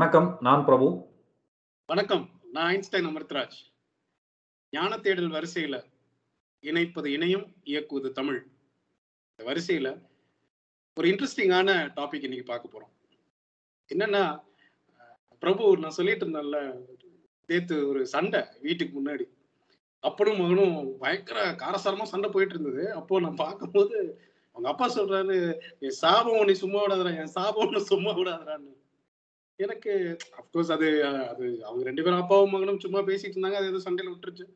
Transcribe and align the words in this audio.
வணக்கம் 0.00 0.38
நான் 0.40 0.64
பிரபு. 0.64 0.86
வணக்கம் 1.86 2.30
நான் 2.52 2.68
ஐன்ஸ்டைன் 2.74 3.08
அமிர்தராஜ். 3.08 3.56
ஞான 4.70 4.98
தேடல் 4.98 5.30
வரிசையில 5.30 5.84
இணைப்பது 6.62 7.06
இணையும் 7.06 7.54
இயக்குவது 7.64 8.12
தமிழ். 8.12 8.46
இந்த 9.30 9.42
வரிசையில 9.50 10.02
ஒரு 10.96 11.08
இன்ட்ரெஸ்டிங்கான 11.08 11.68
டாபிக் 11.96 12.26
இன்னைக்கு 12.28 12.46
பார்க்க 12.52 12.72
போறோம். 12.74 12.92
என்னன்னா 13.88 14.42
பிரபு 15.38 15.76
நான் 15.78 15.96
சொல்லிட்டு 15.98 16.26
இருந்தேன்ல 16.26 16.80
நேத்து 17.46 17.88
ஒரு 17.88 18.06
சண்டை 18.06 18.44
வீட்டுக்கு 18.60 18.94
முன்னாடி. 19.00 19.28
அப்பனும் 20.00 20.40
மகனும் 20.40 20.98
பயங்கர 20.98 21.52
காரசாரமா 21.52 22.02
சண்டை 22.02 22.30
போயிட்டு 22.30 22.56
இருந்தது. 22.58 22.92
அப்போ 22.92 23.20
நான் 23.20 23.42
பார்க்கும்போது 23.44 23.96
அவங்க 24.50 24.68
அப்பா 24.68 24.88
சொல்றாரு 24.94 25.60
என் 25.78 25.98
சாபம் 26.04 26.38
உன்னை 26.38 26.54
சும்மா 26.54 26.82
விடாதடா 26.82 27.16
என் 27.16 27.34
சாபம் 27.38 27.66
உன்னை 27.66 27.82
சும்மா 27.82 28.10
விடாதரான்னு 28.10 28.78
எனக்கு 29.66 29.92
அப்கோர்ஸ் 30.40 30.72
அது 30.74 30.88
அது 31.32 31.44
அவங்க 31.68 31.82
ரெண்டு 31.88 32.04
பேரும் 32.04 32.22
அப்பாவும் 32.22 32.52
மகனும் 32.54 32.82
சும்மா 32.84 33.00
பேசிட்டு 33.08 33.36
இருந்தாங்க. 33.36 33.58
அது 33.60 33.70
எதுவும் 33.70 33.86
சண்டையில 33.86 34.12
விட்டுருச்சு. 34.12 34.46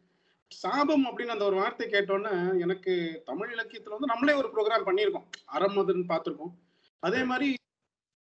சாபம் 0.52 1.04
அப்படின்னு 1.08 1.34
அந்த 1.34 1.44
ஒரு 1.44 1.56
வார்த்தை 1.60 1.86
கேட்டோன்னே 1.90 2.32
எனக்கு 2.64 2.92
தமிழ் 3.24 3.52
இலக்கியத்துல 3.54 3.96
வந்து 3.96 4.10
நம்மளே 4.12 4.34
ஒரு 4.40 4.48
ப்ரோக்ராம் 4.54 4.88
பண்ணியிருக்கோம். 4.88 5.26
அறமதுன்னு 5.56 6.06
பார்த்துருக்கோம் 6.12 6.54
அதே 7.02 7.20
மாதிரி 7.30 7.48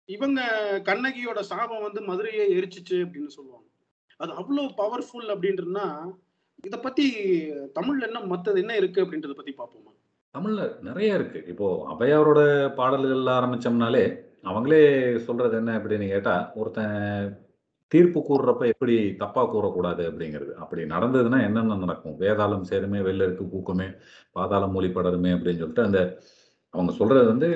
இவங்க 0.10 0.42
கண்ணகியோட 0.90 1.40
சாபம் 1.52 1.86
வந்து 1.88 2.02
மதுரையை 2.02 2.46
எரிச்சிச்சு 2.58 2.98
அப்படின்னு 3.06 3.32
சொல்லுவாங்க. 3.38 3.68
அது 4.18 4.32
அவ்வளோ 4.40 4.64
பவர்ஃபுல் 4.82 5.30
அப்படின்றதுனா 5.34 5.86
இதை 6.68 6.78
பத்தி 6.80 7.06
தமிழ்ல 7.78 8.08
என்ன 8.08 8.22
மத்தது 8.32 8.58
என்ன 8.64 8.74
இருக்கு 8.76 9.04
அப்படின்றத 9.04 9.36
பத்தி 9.36 9.54
பார்ப்போமா? 9.60 9.92
தமிழ்ல 10.36 10.64
நிறைய 10.88 11.20
இருக்கு. 11.20 11.40
இப்போ 11.48 11.68
அபயாரோட 11.94 12.42
பாடல்கள் 12.80 13.36
ஆரம்பிச்சோம்னாலே 13.36 14.04
அவங்களே 14.44 14.82
சொல்றது 15.28 15.58
என்ன 15.58 15.72
அப்படின்னு 15.78 16.08
கேட்டா 16.08 16.52
ஒருத்தன் 16.56 16.98
தீர்ப்பு 17.92 18.20
கூறுறப்ப 18.20 18.64
எப்படி 18.68 18.96
தப்பா 19.16 19.44
கூறக்கூடாது 19.54 20.04
அப்படிங்கிறது. 20.10 20.52
அப்படி 20.54 20.82
நடந்ததுன்னா 20.84 21.40
என்னென்ன 21.48 21.76
நடக்கும்? 21.76 22.20
வேதாளம் 22.20 22.68
சேருமே 22.70 23.00
வெள்ளருக்கு 23.02 23.46
பூக்குமே 23.54 23.88
பாதாளம் 24.32 24.72
மொழி 24.72 24.88
படருமே 24.88 25.32
அப்படின்னு 25.36 25.62
சொல்லிட்டு 25.62 25.84
அந்த 25.84 26.02
அவங்க 26.74 26.92
சொல்றது 26.92 27.26
வந்து 27.26 27.50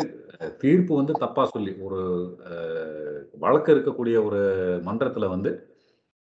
தீர்ப்பு 0.58 0.96
வந்து 0.96 1.14
தப்பா 1.14 1.44
சொல்லி 1.46 1.74
ஒரு 1.82 2.00
வழக்கு 3.40 3.70
இருக்கக்கூடிய 3.76 4.16
ஒரு 4.26 4.42
மன்றத்துல 4.86 5.30
வந்து 5.30 5.52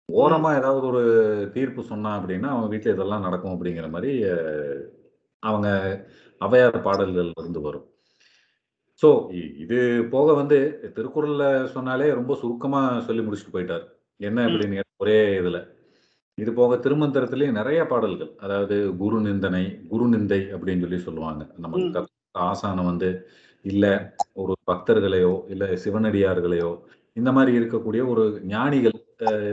ஓரமா 0.08 0.50
ஏதாவது 0.58 0.86
ஒரு 0.86 1.02
தீர்ப்பு 1.54 1.82
சொன்னா 1.82 2.10
அப்படின்னா 2.18 2.48
அவங்க 2.52 2.68
வீட்டுல 2.76 2.94
இதெல்லாம் 2.94 3.20
நடக்கும் 3.20 3.54
அப்படிங்கிற 3.54 3.88
மாதிரி 3.90 4.12
அவங்க 5.42 5.68
அவையார் 6.40 6.82
பாடல்கள் 6.82 7.32
இருந்து 7.38 7.60
வரும். 7.60 7.86
ஸோ 9.02 9.08
இது 9.62 9.76
போக 10.10 10.28
வந்து 10.32 10.56
திருக்குறள்ல 10.96 11.44
சொன்னாலே 11.74 12.06
ரொம்ப 12.10 12.32
சுருக்கமா 12.42 12.80
சொல்லி 13.08 13.22
முடிச்சுட்டு 13.24 13.54
போயிட்டார். 13.56 13.84
என்ன 14.20 14.38
அப்படின்னு 14.48 14.84
ஒரே 15.04 15.18
இதுல. 15.40 15.58
இது 16.38 16.50
போக 16.52 16.76
திருமந்திரத்திலேயே 16.76 17.50
நிறைய 17.50 17.80
பாடல்கள். 17.86 18.30
அதாவது 18.40 18.76
குரு 18.96 19.18
நிந்தனை 19.20 19.64
குரு 19.88 20.04
நிந்தை 20.04 20.40
அப்படின்னு 20.54 20.84
சொல்லி 20.86 20.98
சொல்லுவாங்க. 20.98 21.42
நமக்கு 21.58 22.02
ஆசானம் 22.48 22.90
வந்து 22.92 23.08
இல்ல 23.64 23.84
ஒரு 24.32 24.52
பக்தர்களையோ 24.66 25.32
இல்ல 25.48 25.64
சிவனடியார்களையோ 25.84 26.70
இந்த 27.16 27.30
மாதிரி 27.32 27.52
இருக்கக்கூடிய 27.58 28.02
ஒரு 28.08 28.24
ஞானிகள் 28.46 28.96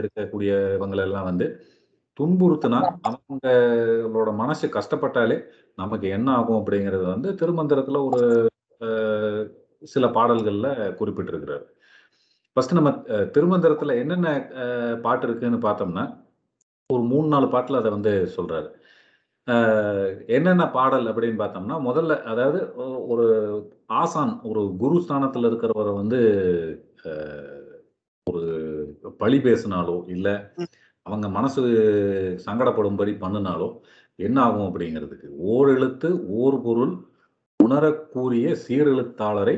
இருக்கக்கூடிய 0.00 0.50
இவங்களெல்லாம் 0.76 1.28
வந்து 1.30 1.46
துன்புறுத்தினா 2.18 2.80
அவங்களோட 3.08 4.30
மனசு 4.34 4.66
கஷ்டப்பட்டாலே 4.76 5.36
நமக்கு 5.78 6.06
என்ன 6.08 6.28
ஆகும் 6.32 6.60
அப்படிங்கிறது 6.60 7.04
வந்து 7.04 7.30
திருமந்திரத்துல 7.40 8.00
ஒரு 8.08 8.20
சில 9.92 10.06
பாடல்கள்ல 10.08 10.68
குறிப்பிட்டிருக்கிறார். 10.98 11.64
ஃபர்ஸ்ட் 12.56 12.76
நம்ம 12.78 12.90
திருமந்திரத்துல 13.34 13.94
என்னென்ன 14.02 14.28
பாட்டு 15.02 15.26
இருக்குன்னு 15.26 15.58
பார்த்தோம்னா 15.58 16.04
ஒரு 16.90 17.02
மூணு 17.02 17.26
நாலு 17.28 17.46
பாட்டுல 17.46 17.80
அதை 17.80 17.90
வந்து 17.90 18.12
சொல்றாரு. 18.36 18.68
என்னென்ன 20.26 20.64
பாடல் 20.70 21.06
அப்படின்னு 21.06 21.38
பார்த்தோம்னா 21.42 21.76
முதல்ல 21.88 22.12
அதாவது 22.22 22.60
ஒரு 23.08 23.26
ஆசான் 24.00 24.32
ஒரு 24.42 24.62
குரு 24.78 24.96
ஸ்தானத்துல 24.98 25.48
இருக்கிறவரை 25.50 25.92
வந்து 25.92 26.20
ஒரு 28.26 28.44
பழி 29.18 29.38
பேசினாலோ 29.38 29.96
இல்லை 30.08 30.34
அவங்க 31.06 31.26
மனசு 31.28 31.62
சங்கடப்படும்படி 32.46 33.12
பண்ணினாலோ 33.20 33.68
என்ன 34.18 34.38
ஆகும் 34.42 34.68
அப்படிங்கிறதுக்கு 34.68 35.28
ஓர் 35.52 35.68
எழுத்து 35.68 36.08
ஓர் 36.40 36.56
பொருள் 36.62 36.94
உணரக்கூறிய 37.60 38.56
சீரெழுத்தாளரை 38.64 39.56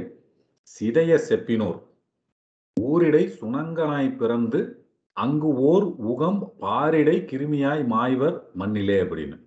சிதைய 0.72 1.12
செப்பினோர். 1.28 1.78
ஊரிடை 2.76 3.24
சுணங்கனாய் 3.38 4.10
பிறந்து 4.16 4.60
அங்கு 5.16 5.48
ஓர் 5.70 5.86
உகம் 6.12 6.40
பாரிடை 6.60 7.16
கிருமியாய் 7.30 7.82
மாய்வர் 7.94 8.36
மண்ணிலே 8.54 8.98
அப்படின்னு. 9.02 9.38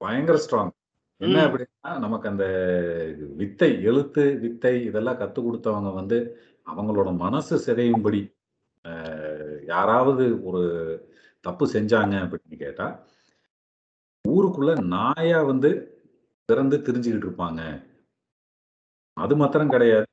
பயங்கர 0.00 0.36
ஸ்ட்ராங் 0.44 0.72
என்ன 1.20 1.36
அப்படின்னா 1.46 1.90
நமக்கு 1.98 2.26
அந்த 2.28 2.46
வித்தை 3.36 3.68
எழுத்து 3.82 4.22
வித்தை 4.42 4.74
இதெல்லாம் 4.84 5.20
கத்து 5.20 5.40
கொடுத்தவங்க 5.42 5.90
வந்து 5.94 6.18
அவங்களோட 6.66 7.08
மனசு 7.16 7.54
சிதையும்படி 7.66 8.20
யாராவது 9.66 10.24
ஒரு 10.42 10.62
தப்பு 11.44 11.64
செஞ்சாங்க 11.72 12.14
அப்படின்னு 12.24 12.58
கேட்டா 12.64 12.86
ஊருக்குள்ள 14.24 14.72
நாயா 14.94 15.40
வந்து 15.42 15.70
பிறந்து 16.48 16.76
தெரிஞ்சுக்கிட்டு 16.86 17.26
இருப்பாங்க. 17.28 17.60
அது 19.16 19.34
மாத்திரம் 19.40 19.72
கிடையாது. 19.74 20.08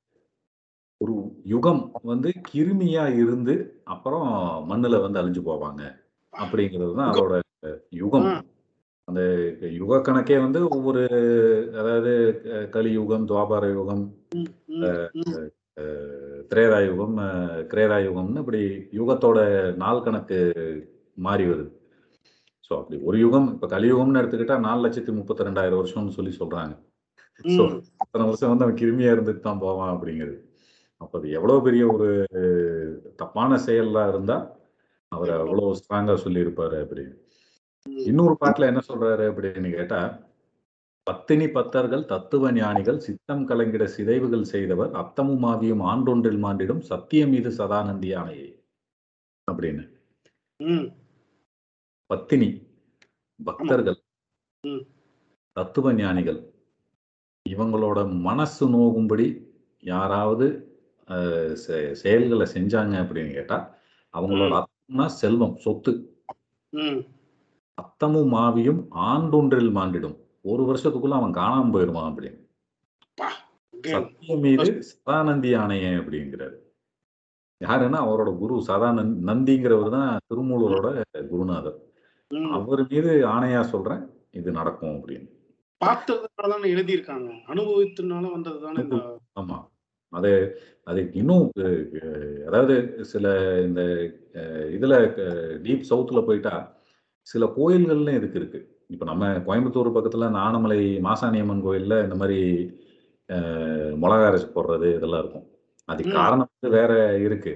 ஒரு 1.02 1.14
யுகம் 1.54 1.82
வந்து 2.12 2.30
கிருமியா 2.50 3.06
இருந்து 3.22 3.54
அப்புறம் 3.94 4.28
மண்ணுல 4.72 5.00
வந்து 5.06 5.20
அழிஞ்சு 5.22 5.42
போவாங்க. 5.50 5.82
அப்படிங்கிறது 6.34 6.94
தான் 7.00 7.12
அதோட 7.12 7.36
யுகம். 8.02 8.30
அந்த 9.08 9.22
யுக 9.80 9.98
கணக்கே 10.08 10.38
வந்து 10.44 10.60
ஒவ்வொரு 10.76 11.02
அதாவது 11.80 12.12
கலியுகம் 12.76 13.26
துவாபார 13.32 13.64
யுகம் 13.78 14.04
திரேதா 16.52 16.80
யுகம் 16.90 17.18
கிரேதா 17.72 17.98
யுகம்னு 18.06 18.44
இப்படி 18.44 18.62
யுகத்தோட 19.00 19.40
நாள் 19.84 20.06
கணக்கு 20.08 20.40
மாறி 21.18 21.46
வருது. 21.50 21.72
ஸோ 22.72 22.76
அப்படி 22.80 22.98
ஒரு 23.10 23.18
யுகம் 23.22 23.48
இப்போ 23.54 23.68
கலியுகம்னு 23.72 24.20
எடுத்துக்கிட்டா 24.20 24.56
நாலு 24.66 24.80
லட்சத்தி 24.84 25.12
முப்பத்தி 25.16 25.46
ரெண்டாயிரம் 25.48 25.80
வருஷம்னு 25.80 26.14
சொல்லி 26.18 26.32
சொல்றாங்க. 26.42 26.74
ஸோ 27.56 27.64
அத்தனை 28.04 28.24
வருஷம் 28.30 28.52
வந்து 28.52 28.66
அவன் 28.66 28.78
கிருமியா 28.82 29.14
இருந்துட்டு 29.16 29.42
தான் 29.48 29.62
போவான் 29.64 29.92
அப்படிங்கிறது. 29.94 30.38
அப்போ 31.02 31.16
அது 31.20 31.28
எவ்வளோ 31.38 31.56
பெரிய 31.66 31.84
ஒரு 31.94 32.08
தப்பான 33.22 33.58
செயல்லாம் 33.66 34.12
இருந்தா 34.14 34.38
அவர் 35.12 35.32
அவ்வளோ 35.38 35.66
ஸ்ட்ராங்கா 35.80 36.16
சொல்லியிருப்பாரு 36.26 36.78
அப்படின்னு 36.84 37.16
இன்னொரு 38.12 38.36
பாட்டுல 38.42 38.70
என்ன 38.72 38.84
சொல்றாரு 38.90 39.26
அப்படின்னு 39.32 39.72
கேட்டா 39.78 40.00
பத்தினி 41.08 41.50
பத்தர்கள் 41.58 42.08
தத்துவ 42.14 42.52
ஞானிகள் 42.60 43.04
சித்தம் 43.08 43.44
கலங்கிட 43.52 43.86
சிதைவுகள் 43.98 44.50
செய்தவர் 44.54 44.92
அத்தமும் 45.02 45.46
ஆவியும் 45.52 45.86
ஆண்டொன்றில் 45.92 46.42
மாண்டிடும் 46.46 46.82
சத்தியம் 46.92 47.34
மீது 47.36 47.52
சதானந்தி 47.60 48.12
ஆணையை 48.22 48.50
அப்படின்னு. 49.48 49.86
பத்தினி 52.12 52.50
பக்தர்கள் 53.40 53.98
தத்துவ 55.58 55.94
ஞானிகள் 55.94 56.40
இவங்களோட 57.46 58.00
மனசு 58.28 58.66
நோகும்படி 58.70 59.28
யாராவது 59.84 60.48
செயல்களை 62.02 62.46
செஞ்சாங்க 62.56 62.96
அப்படின்னு 63.04 63.32
கேட்டா 63.34 63.58
அவங்களோட 64.14 64.54
அத்தம்னா 64.60 65.06
செல்வம் 65.22 65.56
சொத்து. 65.66 65.94
அத்தமும் 67.78 68.34
மாவியும் 68.36 68.82
ஆண்டொன்றில் 69.10 69.72
மாண்டிடும். 69.78 70.18
ஒரு 70.52 70.64
வருஷத்துக்குள்ள 70.70 71.20
அவன் 71.20 71.38
காணாம 71.40 71.72
போயிடுவான் 71.76 72.10
அப்படின்னு. 72.12 72.40
சத்தியம் 73.94 74.44
மீது 74.46 74.68
சதானந்தி 74.90 75.52
ஆணைய 75.62 75.86
அப்படிங்கிறாரு. 76.02 76.58
யாருன்னா 77.62 78.00
அவரோட 78.06 78.30
குரு 78.42 78.56
சதானந்த் 78.68 79.16
நந்திங்கிறவர் 79.30 79.96
தான் 79.98 80.12
திருமூலரோட 80.28 80.88
குருநாதர். 81.32 81.80
அவர் 82.58 82.82
மீது 82.90 83.12
ஆணையா 83.28 83.62
சொல்றேன் 83.66 84.04
இது 84.32 84.52
நடக்கும் 84.52 84.96
அப்படின்னு. 84.98 85.28
பார்த்ததுனால 85.82 86.66
எழுதியிருக்காங்க. 86.74 87.30
அனுபவித்தனால 87.48 88.26
வந்ததுதானே 88.34 88.82
ஆமா. 89.36 89.58
அது 90.14 90.32
அது 90.88 91.12
இன்னும் 91.14 91.46
அதாவது 92.48 92.76
சில 93.04 93.26
இந்த 93.64 93.82
இதுல 94.72 94.94
டீப் 95.64 95.90
சவுத்துல 95.90 96.22
போயிட்டா 96.26 96.54
சில 97.28 97.46
கோயில்கள்ல 97.58 98.16
இதுக்கு 98.16 98.40
இருக்கு. 98.40 98.60
இப்ப 98.90 99.06
நம்ம 99.06 99.26
கோயம்புத்தூர் 99.48 99.96
பக்கத்துல 99.96 100.30
நாணமலை 100.32 100.80
மாசாணியம்மன் 101.04 101.66
கோயில்ல 101.66 102.04
இந்த 102.04 102.16
மாதிரி 102.16 102.40
மிளகா 104.02 104.26
அரைச்சி 104.30 104.50
போடுறது 104.50 104.88
இதெல்லாம் 104.96 105.22
இருக்கும். 105.22 105.46
அதுக்கு 105.90 106.12
காரணம் 106.12 106.50
வந்து 106.52 106.70
வேற 106.78 106.92
இருக்கு. 107.20 107.54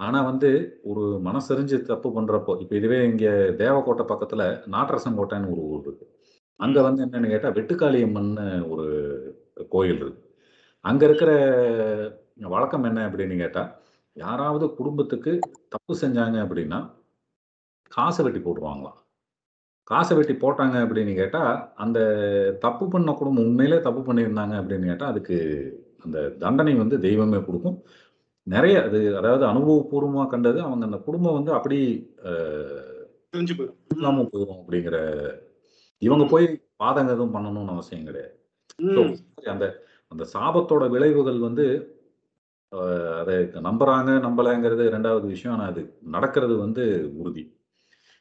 ஆனா 0.00 0.18
வந்து 0.22 0.48
ஒரு 0.82 1.04
மனசறிஞ்சு 1.24 1.76
தப்பு 1.82 2.08
பண்றப்போ 2.16 2.60
இப்ப 2.60 2.76
இதுவே 2.76 2.98
இங்க 3.10 3.26
தேவக்கோட்டை 3.62 4.04
பக்கத்துல 4.12 4.42
நாட்டரசங்கோட்டைன்னு 4.74 5.52
ஒரு 5.54 5.62
ஊர் 5.72 5.82
இருக்கு. 5.82 6.06
அங்க 6.60 6.82
வந்து 6.82 7.04
என்னன்னு 7.06 7.32
கேட்டா 7.34 7.48
வெட்டுக்காளியம்மன் 7.48 8.32
ஒரு 8.68 8.86
கோயில் 9.68 9.96
இருக்கு. 9.96 10.22
அங்க 10.84 11.02
இருக்கிற 11.04 11.30
வழக்கம் 12.54 12.84
என்ன 12.84 13.00
அப்படின்னு 13.08 13.36
கேட்டா 13.36 13.62
யாராவது 14.16 14.66
குடும்பத்துக்கு 14.74 15.32
தப்பு 15.68 15.94
செஞ்சாங்க 16.00 16.36
அப்படின்னா 16.44 16.78
காசை 17.92 18.22
வெட்டி 18.24 18.40
போட்டுருவாங்களாம். 18.40 18.98
காசை 19.90 20.16
வெட்டி 20.16 20.34
போட்டாங்க 20.34 20.76
அப்படின்னு 20.84 21.12
கேட்டால் 21.14 21.72
அந்த 21.74 21.98
தப்பு 22.60 22.84
பண்ண 22.88 23.12
குடும்பம் 23.12 23.46
உண்மையிலே 23.46 23.78
தப்பு 23.80 24.00
பண்ணியிருந்தாங்க 24.02 24.54
அப்படின்னு 24.60 24.86
கேட்டால் 24.86 25.08
அதுக்கு 25.08 25.36
அந்த 26.04 26.18
தண்டனை 26.42 26.74
வந்து 26.74 26.96
தெய்வமே 27.00 27.38
கொடுக்கும். 27.44 27.78
நிறைய 28.46 28.76
அது 28.86 28.98
அதாவது 29.20 29.44
அனுபவபூர்வமா 29.46 30.24
கண்டது 30.32 30.58
அவங்க 30.66 30.84
அந்த 30.88 30.98
குடும்பம் 31.06 31.36
வந்து 31.38 31.52
அப்படி 31.58 31.78
இல்லாம 33.94 34.24
போயிடும் 34.32 34.60
அப்படிங்கிற 34.62 34.96
இவங்க 36.02 36.24
போய் 36.32 36.46
பாதங்க 36.82 37.10
எதுவும் 37.16 37.34
பண்ணணும்னு 37.36 37.74
அவசியம் 37.74 38.08
கிடையாது. 38.08 38.34
அந்த 39.54 39.66
அந்த 40.12 40.24
சாபத்தோட 40.34 40.84
விளைவுகள் 40.94 41.38
வந்து 41.46 41.64
அதை 43.20 43.34
நம்புறாங்க 43.68 44.10
நம்பலைங்கிறது 44.26 44.84
ரெண்டாவது 44.96 45.26
விஷயம். 45.34 45.54
ஆனா 45.56 45.66
அது 45.72 45.82
நடக்கிறது 46.16 46.54
வந்து 46.64 46.84
உறுதி. 47.20 47.44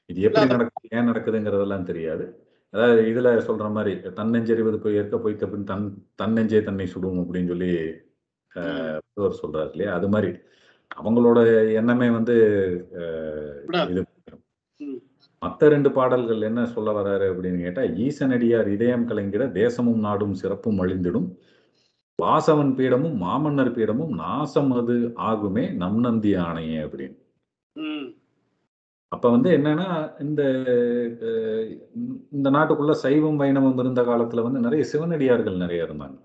இது 0.10 0.20
எப்படி 0.28 0.48
நடக்குது 0.54 0.94
ஏன் 0.98 1.10
நடக்குதுங்கிறதெல்லாம் 1.12 1.88
தெரியாது. 1.92 2.26
அதாவது 2.74 3.02
இதுல 3.12 3.30
சொல்ற 3.50 3.68
மாதிரி 3.78 3.94
தன்னெஞ்செறிவது 4.20 4.78
போய் 4.84 4.98
ஏற்க 5.02 5.18
போய் 5.26 5.42
தப்பின் 5.44 5.70
தன் 5.72 5.86
தன்னெஞ்சே 6.22 6.62
தன்னை 6.70 6.88
சுடும் 6.94 7.22
அப்படின்னு 7.22 7.52
சொல்லி 7.54 7.72
வள்ளுவர் 8.56 9.40
சொல்றாரு 9.44 9.72
இல்லையா 9.72 9.94
அது 9.94 10.10
மாதிரி 10.10 10.32
அவங்களோட 11.02 11.40
எண்ணமே 11.74 12.10
வந்து. 12.10 12.36
இது 13.90 14.06
ம். 14.82 15.00
மத்த 15.42 15.68
ரெண்டு 15.68 15.92
பாடல்கள் 15.92 16.42
என்ன 16.42 16.66
சொல்ல 16.66 17.02
வராரு 17.02 17.26
அப்படின்னு 17.32 17.60
கேட்டா 17.60 17.82
ஈசனடியார் 17.82 18.68
இதயம் 18.68 19.10
கலங்கிட 19.10 19.52
தேசமும் 19.52 20.00
நாடும் 20.00 20.34
சிறப்பும் 20.34 20.80
அழிந்திடும் 20.80 21.28
வாசவன் 22.24 22.76
பீடமும் 22.76 23.16
மாமன்னர் 23.16 23.72
பீடமும் 23.72 24.14
நாசம் 24.14 24.72
அது 24.72 24.94
ஆகுமே 25.16 25.74
நம் 25.74 26.00
நந்தி 26.00 26.36
ஆணையே 26.36 26.80
அப்படின்னு. 26.86 27.16
அப்ப 29.08 29.30
வந்து 29.30 29.50
என்னன்னா 29.58 29.88
இந்த 30.22 30.42
இந்த 32.32 32.50
நாட்டுக்குள்ள 32.50 32.92
சைவம் 32.92 33.40
வைணவம் 33.40 33.80
இருந்த 33.80 34.02
காலத்துல 34.04 34.42
வந்து 34.42 34.60
நிறைய 34.60 34.86
சிவனடியார்கள் 34.86 35.56
நிறைய 35.56 35.84
இருந்தாங்க. 35.84 36.18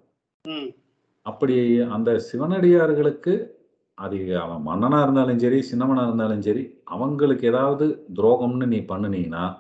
அப்படி 1.26 1.82
அந்த 1.93 2.20
சிவனடியார்களுக்கு 2.26 3.61
அது 3.99 4.37
அவன் 4.37 4.67
மன்னனா 4.67 5.02
இருந்தாலும் 5.02 5.38
சரி 5.38 5.61
சின்னமனா 5.69 6.06
இருந்தாலும் 6.06 6.43
சரி 6.43 6.88
அவங்களுக்கு 6.88 7.46
ஏதாவது 7.46 8.06
துரோகம்னு 8.17 8.67
நீ 8.67 8.87
பண்ணுனீங்கன்னா. 8.88 9.56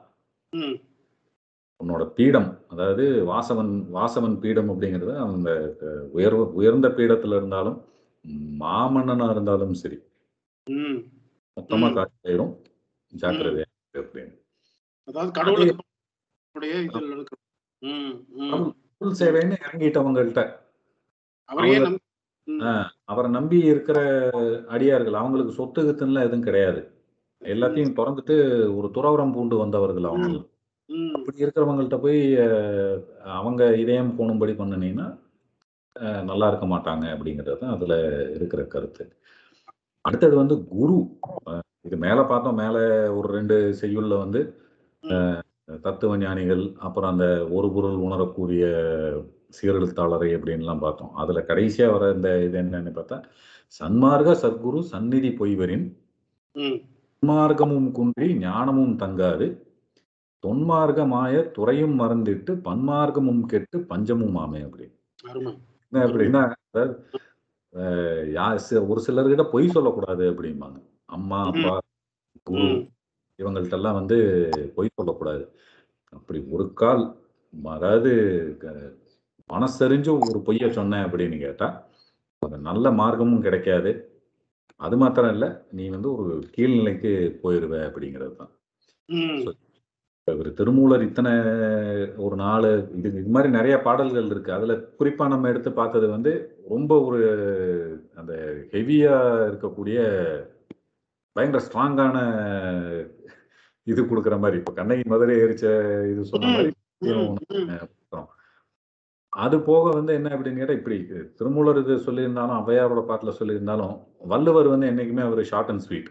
உன்னோட 1.80 2.04
பீடம் 2.16 2.70
அதாவது 2.70 3.22
வாசவன் 3.28 3.90
வாசவன் 3.90 4.40
பீடம் 4.40 4.72
அப்படிங்கிறது 4.72 5.26
அந்த 5.26 5.76
அஹ், 5.84 6.08
உயர்வு 6.12 6.50
உயர்ந்த 6.54 6.94
பீடத்துல 6.96 7.36
இருந்தாலும் 7.36 7.82
மாமன்னனா 8.60 9.30
இருந்தாலும் 9.30 9.76
சரி. 9.76 9.96
மொத்தமா. 11.56 11.94
காட்சி 11.94 12.26
ஆயிரும் 12.26 12.52
ஜாக்கிரதை 13.12 13.62
அப்படின்னு 13.94 14.32
அதாவது 15.08 15.32
சேவைன்னு 15.32 15.60
இறங்கிட்டவங்கள்ட்ட 15.60 16.40
அவரையே 16.54 16.80
அவங்க- 16.80 17.12
நம்பி 17.12 17.36
ம். 17.82 18.14
ஆஹ், 18.52 18.68
அவரை 23.10 23.28
நம்பி 23.36 23.58
இருக்கிற 23.72 23.98
அடியார்கள் 24.74 25.20
அவங்களுக்கு 25.20 25.52
சொத்து 25.58 25.80
கித்துலாம் 25.86 26.26
எதுவும் 26.28 26.46
கிடையாது. 26.48 26.80
எல்லாத்தையும் 27.42 27.96
திறந்துட்டு 27.98 28.36
ஒரு 28.78 28.88
துறவரம் 28.96 29.34
பூண்டு 29.34 29.56
வந்தவர்கள் 29.62 30.08
அவங்க. 30.10 30.38
அப்படி 31.16 31.44
இருக்கிறவங்கள்ட்ட 31.44 31.96
போய் 32.04 32.20
அவங்க 33.38 33.62
இதயம் 33.82 34.14
போணும்படி 34.18 34.54
பண்ணுனீங்கன்னா 34.60 35.08
நல்லா 36.30 36.46
இருக்க 36.50 36.66
மாட்டாங்க 36.66 37.04
அப்படிங்கிறது 37.14 37.60
தான் 37.62 37.74
அதுல 37.76 37.94
இருக்கிற 38.36 38.60
கருத்து. 38.74 39.04
அடுத்தது 40.04 40.34
வந்து 40.42 40.56
குரு. 40.74 40.98
இது 41.86 41.96
மேல 42.04 42.20
பார்த்தோம் 42.30 42.60
மேல 42.62 42.76
ஒரு 43.18 43.28
ரெண்டு 43.38 43.56
செய்யுள்ல 43.80 44.16
வந்து 44.24 44.40
தத்துவ 45.84 46.16
ஞானிகள் 46.22 46.62
அப்புறம் 46.86 47.10
அந்த 47.12 47.26
ஒரு 47.56 47.68
பொருள் 47.74 47.98
உணரக்கூடிய 48.06 48.64
சீரெழுத்தாளரை 49.56 50.28
அப்படின்லாம் 50.36 50.80
பார்த்தோம். 50.80 51.12
அதுல 51.14 51.40
கடைசியா 51.48 51.86
வர 51.92 52.12
இந்த 52.14 52.30
இது 52.44 52.56
என்னன்னு 52.62 52.92
பார்த்தா 52.98 53.18
சன்மார்க்க 53.80 54.30
சத்குரு 54.42 54.78
சந்நிதி 54.92 55.30
பொய்வரின் 55.38 55.86
ம். 56.56 56.78
துன்மார்க்கமும் 57.10 57.90
குன்றி 57.92 58.28
ஞானமும் 58.38 58.94
தங்காது. 58.98 59.46
தொன்மார்க்க 60.44 61.00
மாய 61.06 61.34
துறையும் 61.50 61.96
மறந்திட்டு 62.00 62.52
பன்மார்க்கமும் 62.66 63.42
கெட்டு 63.46 63.78
பஞ்சமும் 63.80 64.36
ஆமே 64.36 64.60
அப்படின்னு 64.66 64.96
அப்படின்னா 65.92 66.42
ஒரு 68.88 69.00
சிலர்கிட்ட 69.06 69.44
பொய் 69.50 69.68
சொல்லக்கூடாது 69.68 70.24
அப்படிம்பாங்க. 70.32 70.78
அம்மா 71.08 71.38
அப்பா 71.44 71.72
குரு. 72.46 72.68
இவங்கள்ட்ட 73.38 73.72
எல்லாம் 73.72 73.98
வந்து 74.00 74.16
பொய் 74.76 74.96
சொல்லக்கூடாது. 74.96 75.44
அப்படி 76.12 76.38
ஒரு 76.50 76.66
கால் 76.74 77.04
அதாவது 77.70 78.10
மனசறிஞ்சு 79.52 80.10
ஒரு 80.26 80.38
பொய்ய 80.46 80.68
சொன்னேன் 80.78 81.06
அப்படின்னு 81.06 81.38
கேட்டா 81.46 81.68
அது 82.42 82.58
நல்ல 82.68 82.90
மார்க்கமும் 83.00 83.44
கிடைக்காது. 83.46 83.90
அது 84.80 84.96
மாத்திரம் 85.02 85.32
இல்ல 85.34 85.46
நீ 85.78 85.84
வந்து 85.94 86.08
ஒரு 86.20 86.34
கீழ்நிலைக்கு 86.54 87.10
போயிருவ 87.42 87.74
அப்படிங்கிறது 87.88 88.34
தான். 88.40 88.52
இவர் 90.28 90.48
திருமூலர் 90.58 91.04
இத்தனை 91.08 91.32
ஒரு 92.24 92.36
நாலு 92.42 92.70
இது 92.98 93.08
இது 93.20 93.30
மாதிரி 93.36 93.50
நிறைய 93.56 93.76
பாடல்கள் 93.86 94.30
இருக்கு. 94.32 94.50
அதுல 94.58 94.74
குறிப்பா 94.98 95.24
நம்ம 95.32 95.48
எடுத்து 95.52 95.70
பார்த்தது 95.80 96.06
வந்து 96.16 96.32
ரொம்ப 96.72 96.92
ஒரு 97.08 97.20
அந்த 98.20 98.32
ஹெவியா 98.74 99.16
இருக்கக்கூடிய 99.48 99.98
பயங்கர 101.36 101.62
ஸ்ட்ராங்கான 101.66 102.16
இது 103.86 104.00
கொடுக்குற 104.02 104.36
மாதிரி. 104.44 104.58
இப்போ 104.62 104.74
கண்ணகி 104.80 105.06
மதுரை 105.14 105.36
எரிச்ச 105.44 105.64
இது 106.12 106.30
சொன்ன 106.32 106.52
மாதிரி 106.56 106.72
அது 109.40 109.56
போக 109.60 109.90
வந்து 109.96 110.12
என்ன 110.18 110.28
அப்படின்னு 110.28 110.60
கேட்டா 110.62 110.78
இப்படி 110.78 110.96
திருமூலர் 111.38 111.80
இது 111.82 111.94
சொல்லியிருந்தாலும் 112.06 112.58
ஔவையாரோட 112.60 113.02
பாட்டுல 113.10 113.32
சொல்லியிருந்தாலும் 113.40 113.94
வள்ளுவர் 114.32 114.72
வந்து 114.72 114.90
என்னைக்குமே 114.92 115.24
அவர் 115.26 115.50
ஷார்ட் 115.50 115.70
அண்ட் 115.72 115.84
ஸ்வீட் 115.86 116.10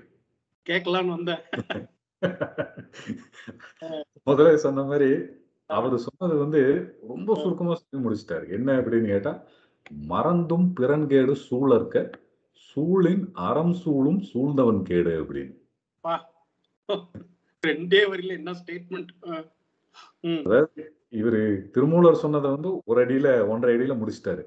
கேட்கலான்னு 0.66 1.16
வந்தேன். 1.18 1.44
முதல்ல 4.28 4.54
சொன்ன 4.64 4.84
மாதிரி 4.84 5.10
அவர் 5.70 5.95
சொன்னது 6.06 6.36
வந்து 6.38 6.62
ரொம்ப 7.07 7.30
சுருக்கமா 7.36 7.76
சொல்லி 7.76 8.00
முடிச்சிட்டாரு. 8.06 8.45
என்ன 8.50 8.69
அப்படின்னு 8.80 9.07
கேட்டா 9.07 9.33
மறந்தும் 10.12 10.68
பிறன்கேடு 10.80 11.36
சூழற்க 11.48 11.95
சூழின் 12.68 13.24
அறம் 13.48 13.76
சூழும் 13.83 14.19
சூழ்ந்தவன் 14.31 14.81
கேடு 14.83 15.14
அப்படின்னு. 15.21 15.54
ரெண்டே 17.64 18.02
வரியில 18.12 18.38
என்ன 18.40 18.52
ஸ்டேட்மெண்ட் 18.59 19.12
அதாவது 20.42 20.83
இவரு 21.13 21.42
திருமூலர் 21.71 22.21
சொன்னதை 22.23 22.49
வந்து 22.51 22.81
ஒரு 22.85 22.99
அடியில 23.06 23.47
ஒன்றரை 23.47 23.71
அடியில 23.75 23.94
முடிச்சிட்டாரு. 24.01 24.44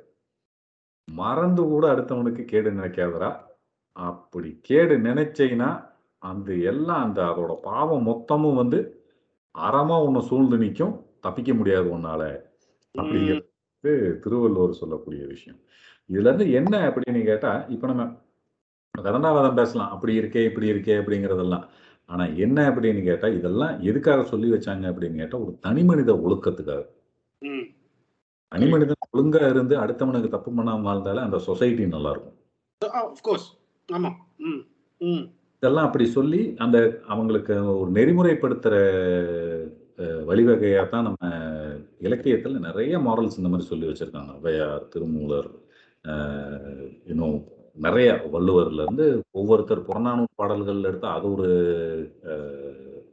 மறந்து 1.08 1.62
கூட 1.62 1.84
அடுத்தவனுக்கு 1.94 2.44
கேடு 2.44 2.70
நினைக்காதரா 2.70 3.30
அப்படி 3.96 4.58
கேடு 4.62 4.94
நினைச்சீங்கன்னா 4.98 5.70
அந்த 6.22 6.54
எல்லாம் 6.72 7.02
அந்த 7.04 7.20
அதோட 7.22 7.52
பாவம் 7.62 8.06
மொத்தமும் 8.06 8.54
வந்து 8.54 8.78
அறமா 9.54 9.96
உன்னை 10.02 10.20
சூழ்ந்து 10.20 10.58
நிற்கும் 10.58 10.94
தப்பிக்க 11.20 11.54
முடியாது 11.54 11.88
உன்னால. 11.96 12.22
அப்படிங்கிறது 12.94 13.92
திருவள்ளுவர் 14.24 14.72
சொல்லக்கூடிய 14.72 15.26
விஷயம். 15.26 15.58
இதுல 16.10 16.28
இருந்து 16.30 16.46
என்ன 16.52 16.74
அப்படின்னு 16.88 17.24
கேட்டா 17.24 17.52
இப்ப 17.68 17.86
நம்ம 17.86 18.04
கதண்டாவாதம் 18.94 19.54
பேசலாம். 19.54 19.90
அப்படி 19.90 20.20
இருக்கே 20.20 20.42
இப்படி 20.44 20.72
இருக்கே 20.72 20.94
அப்படிங்கிறதெல்லாம். 21.00 21.66
ஆனா 22.08 22.24
என்ன 22.38 22.58
அப்படின்னு 22.70 23.02
கேட்டா 23.02 23.28
இதெல்லாம் 23.36 23.74
எதுக்காக 23.82 24.24
சொல்லி 24.24 24.48
வச்சாங்க 24.52 24.84
அப்படின்னு 24.90 25.20
கேட்டா 25.20 25.38
ஒரு 25.42 25.52
தனி 25.60 25.82
மனித 25.84 26.10
ஒழுக்கத்துக்காக. 26.24 26.82
தனி 28.52 28.66
மனிதன் 28.72 29.06
ஒழுங்கா 29.08 29.42
இருந்து 29.50 29.74
அடுத்தவனுக்கு 29.78 30.28
தப்பு 30.28 30.50
பண்ணாம 30.50 30.84
வாழ்ந்தாலே 30.84 31.20
அந்த 31.20 31.38
சொசைட்டி 31.46 31.84
நல்லா 31.88 32.10
இருக்கும் 32.14 32.38
ம். 35.00 35.24
இதெல்லாம் 35.62 35.86
அப்படி 35.86 36.04
சொல்லி 36.10 36.40
அந்த 36.58 36.78
அவங்களுக்கு 37.06 37.54
ஒரு 37.74 37.90
நெறிமுறைப்படுத்துற 37.90 38.74
வழிவகையா 40.28 40.82
தான் 40.88 41.06
நம்ம 41.08 41.24
இலக்கியத்துல 42.00 42.60
நிறைய 42.60 42.98
மாரல்ஸ் 42.98 43.38
இந்த 43.40 43.50
மாதிரி 43.50 43.66
சொல்லி 43.68 43.86
வச்சிருக்காங்க. 43.88 44.32
ஔவையார் 44.38 44.88
திருமூலர் 44.92 45.50
இன்னும் 47.06 47.36
நிறைய 47.76 48.08
வள்ளுவர்ல 48.32 48.82
இருந்து 48.82 49.06
ஒவ்வொருத்தர் 49.30 49.86
புறநானூறு 49.86 50.32
பாடல்கள் 50.34 50.82
எடுத்தா 50.82 51.10
அது 51.14 51.26
ஒரு 51.32 51.48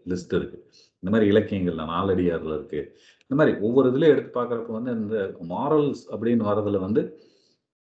லிஸ்ட் 0.07 0.33
இருக்கு. 0.33 0.57
இந்த 1.03 1.09
மாதிரி 1.11 1.27
இலக்கியங்கள்ல 1.31 1.85
நாலடியார்ல 1.93 2.53
இருக்கு. 2.57 2.81
இந்த 3.21 3.35
மாதிரி 3.35 3.53
ஒவ்வொரு 3.59 3.87
இதுலயும் 3.91 4.13
எடுத்து 4.13 4.31
பார்க்கறப்ப 4.39 4.71
வந்து 4.71 4.91
இந்த 4.91 5.17
மாரல்ஸ் 5.49 6.03
அப்படின்னு 6.11 6.47
வர்றதுல 6.49 6.79
வந்து 6.79 7.03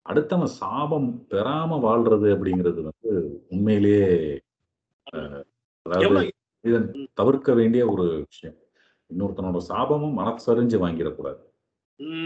அடுத்தவன் 0.06 0.56
சாபம் 0.61 1.09
பெறாம 1.30 1.78
வாழ்றது 1.87 2.28
அப்படிங்கிறது 2.35 2.80
வந்து 2.83 3.12
உண்மையிலேயே 3.49 4.11
அதாவது 5.87 6.33
இதன் 6.64 6.88
தவிர்க்க 7.14 7.50
வேண்டிய 7.54 7.83
ஒரு 7.87 8.04
விஷயம். 8.26 8.56
இன்னொருத்தனோட 9.11 9.59
சாபமும் 9.68 10.16
மனசரிஞ்சு 10.21 10.76
வாங்கிடக்கூடாது. 10.85 11.42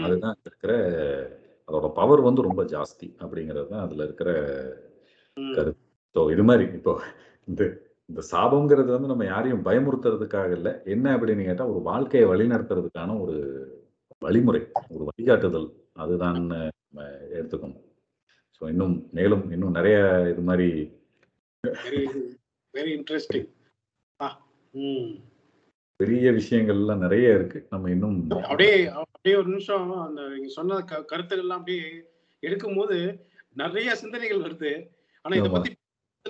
அதுதான் 0.03 0.37
இருக்கிற 0.45 0.71
அதோட 1.71 1.87
பவர் 1.97 2.21
வந்து 2.21 2.41
ரொம்ப 2.41 2.61
ஜாஸ்தி 2.71 3.07
அப்படிங்கிறது 3.21 3.67
தான் 3.67 3.83
அதில் 3.83 4.05
இருக்கிற. 4.07 4.29
கருத்து. 5.37 5.81
ஸோ 6.15 6.21
இது 6.31 6.43
மாதிரி 6.43 6.65
இப்போ 6.77 6.93
இந்த 7.47 7.61
இந்த 8.09 8.21
சாபம்ங்கிறது 8.31 8.89
வந்து 8.91 9.11
நம்ம 9.11 9.25
யாரையும் 9.25 9.63
பயமுறுத்துறதுக்காக 9.67 10.49
இல்லை. 10.51 10.71
என்ன 10.85 11.05
அப்படின்னு 11.15 11.43
கேட்டால் 11.45 11.71
ஒரு 11.73 11.81
வாழ்க்கையை 11.81 12.25
வழிநடத்துறதுக்கான 12.31 13.15
ஒரு 13.23 13.35
வழிமுறை 14.21 14.61
ஒரு 14.95 15.03
வழிகாட்டுதல். 15.09 15.69
அதுதான் 15.95 16.35
நம்ம 16.39 17.05
எடுத்துக்கணும். 17.37 17.79
ஸோ 18.61 18.69
இன்னும் 18.69 18.95
மேலும் 19.13 19.45
இன்னும் 19.51 19.77
நிறைய 19.79 19.97
இது 20.33 20.41
மாதிரி 20.41 20.67
வெரி 22.73 22.91
இன்ட்ரெஸ்டிங் 22.97 23.47
ஆ 24.19 24.27
ம். 24.73 25.09
பெரிய 26.05 26.31
விஷயங்கள்லாம் 26.31 26.97
நிறைய 26.97 27.29
இருக்கு. 27.29 27.67
நம்ம 27.69 27.89
இன்னும் 27.89 28.29
அப்படியே 28.29 28.87
அப்படியே 28.87 29.35
ஒரு 29.35 29.47
நிமிஷம் 29.47 29.99
அந்த 30.01 30.21
நீங்க 30.21 30.47
சொன்ன 30.47 30.81
க- 30.81 31.05
கருத்துக்கள்லாம் 31.11 31.47
அப்படியே 31.47 31.83
எடுக்கும்போது 32.41 33.19
நிறைய 33.53 33.95
சிந்தனைகள் 33.95 34.37
வருது. 34.37 34.87
ஆனா 35.21 35.35
இதை. 35.35 35.49
பத்தி 35.49 35.75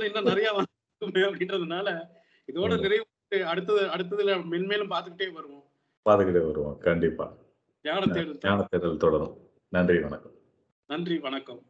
இன்னும் 0.05 0.23
நிறைய 0.23 0.63
அப்படின்றதுனால 0.99 2.01
இதோட. 2.53 2.79
நிறைவு 2.79 3.05
அடுத்தது 3.45 3.81
அடுத்ததுல 3.81 4.27
மென்மேலும் 4.27 4.89
பார்த்துக்கிட்டே 4.89 5.31
வருவோம். 5.31 5.63
பார்த்துக்கிட்டே 6.09 6.45
வருவோம். 6.45 6.77
கண்டிப்பா. 6.77 7.33
ஞான 7.83 8.05
தேடல் 8.05 8.37
ஞான 8.41 8.67
தேடல் 8.69 8.97
தொடரும். 8.97 9.37
நன்றி 9.69 9.99
வணக்கம். 9.99 10.31
நன்றி 10.87 11.19
வணக்கம். 11.19 11.61